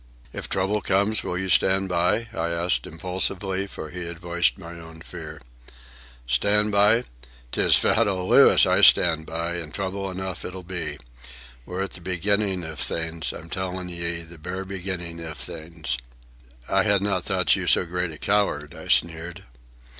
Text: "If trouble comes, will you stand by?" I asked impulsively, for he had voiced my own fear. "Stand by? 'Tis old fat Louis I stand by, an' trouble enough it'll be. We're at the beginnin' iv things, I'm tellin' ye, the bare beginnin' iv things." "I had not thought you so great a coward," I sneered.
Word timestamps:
"If 0.33 0.49
trouble 0.49 0.81
comes, 0.81 1.23
will 1.23 1.37
you 1.37 1.47
stand 1.47 1.87
by?" 1.87 2.27
I 2.33 2.47
asked 2.49 2.87
impulsively, 2.87 3.67
for 3.67 3.91
he 3.91 4.07
had 4.07 4.17
voiced 4.17 4.57
my 4.57 4.79
own 4.79 5.01
fear. 5.01 5.39
"Stand 6.25 6.71
by? 6.71 7.03
'Tis 7.51 7.85
old 7.85 7.95
fat 7.95 8.07
Louis 8.11 8.65
I 8.65 8.81
stand 8.81 9.27
by, 9.27 9.57
an' 9.57 9.71
trouble 9.71 10.09
enough 10.09 10.43
it'll 10.43 10.63
be. 10.63 10.97
We're 11.67 11.83
at 11.83 11.91
the 11.91 12.01
beginnin' 12.01 12.63
iv 12.63 12.79
things, 12.79 13.31
I'm 13.31 13.47
tellin' 13.51 13.89
ye, 13.89 14.23
the 14.23 14.39
bare 14.39 14.65
beginnin' 14.65 15.19
iv 15.19 15.37
things." 15.37 15.97
"I 16.67 16.81
had 16.81 17.03
not 17.03 17.23
thought 17.23 17.55
you 17.55 17.67
so 17.67 17.85
great 17.85 18.09
a 18.11 18.17
coward," 18.17 18.73
I 18.73 18.87
sneered. 18.87 19.43